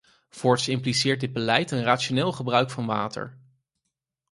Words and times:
Voorts 0.29 0.67
impliceert 0.67 1.19
dit 1.19 1.33
beleid 1.33 1.71
een 1.71 1.83
rationeel 1.83 2.31
gebruik 2.31 2.69
van 2.71 2.85
water. 2.85 3.37